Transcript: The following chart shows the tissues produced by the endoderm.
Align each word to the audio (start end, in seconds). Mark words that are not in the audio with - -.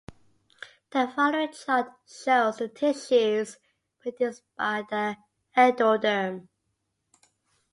The 0.89 1.11
following 1.15 1.53
chart 1.53 1.91
shows 2.07 2.57
the 2.57 2.69
tissues 2.69 3.57
produced 4.01 4.41
by 4.57 4.81
the 4.89 5.17
endoderm. 5.55 6.47